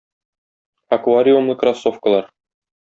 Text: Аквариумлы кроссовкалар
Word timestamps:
Аквариумлы 0.97 1.55
кроссовкалар 1.59 2.25